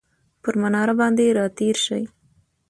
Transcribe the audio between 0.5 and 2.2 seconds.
مناره باندې راتیرشي،